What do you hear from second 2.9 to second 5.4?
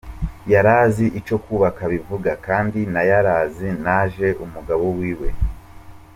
na yarazi na jewe umugabo wiwe.